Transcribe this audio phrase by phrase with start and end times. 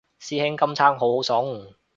[0.19, 1.75] 師兄今餐好好餸